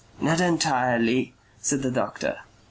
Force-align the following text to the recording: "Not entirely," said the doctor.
"Not 0.19 0.41
entirely," 0.41 1.35
said 1.61 1.83
the 1.83 1.91
doctor. 1.91 2.39